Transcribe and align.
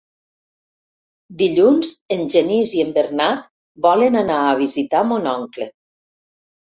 Dilluns 1.41 1.91
en 2.17 2.25
Genís 2.35 2.73
i 2.79 2.83
en 2.85 2.91
Bernat 2.97 3.45
volen 3.89 4.19
anar 4.25 4.41
a 4.49 4.57
visitar 4.65 5.05
mon 5.11 5.31
oncle. 5.39 5.69